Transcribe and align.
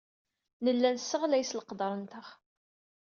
Nella 0.63 0.89
nesseɣlay 0.95 1.43
s 1.49 1.51
leqder-nteɣ. 1.57 2.27